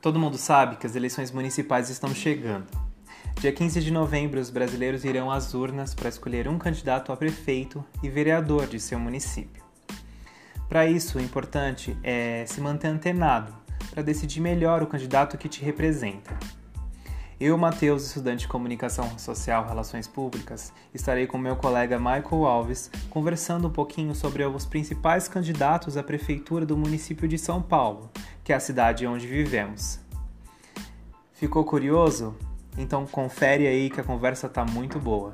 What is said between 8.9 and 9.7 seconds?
município.